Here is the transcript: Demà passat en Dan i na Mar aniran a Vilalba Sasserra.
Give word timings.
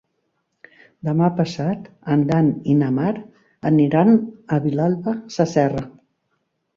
Demà 1.09 1.27
passat 1.39 1.83
en 2.15 2.23
Dan 2.31 2.49
i 2.73 2.77
na 2.79 2.87
Mar 2.95 3.11
aniran 3.71 4.15
a 4.57 4.59
Vilalba 4.65 5.15
Sasserra. 5.37 5.85